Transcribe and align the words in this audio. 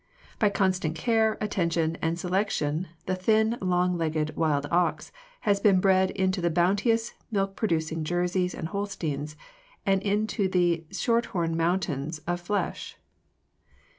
By 0.39 0.49
constant 0.49 0.95
care, 0.95 1.37
attention, 1.39 1.95
and 2.01 2.17
selection 2.17 2.87
the 3.05 3.13
thin, 3.13 3.59
long 3.61 3.99
legged 3.99 4.35
wild 4.35 4.65
ox 4.71 5.11
has 5.41 5.59
been 5.59 5.79
bred 5.79 6.09
into 6.09 6.41
the 6.41 6.49
bounteous 6.49 7.13
milk 7.29 7.55
producing 7.55 8.03
Jerseys 8.03 8.55
and 8.55 8.69
Holsteins 8.69 9.35
or 9.85 9.93
into 9.93 10.47
the 10.49 10.87
Shorthorn 10.91 11.55
mountains 11.55 12.17
of 12.25 12.41
flesh. 12.41 12.97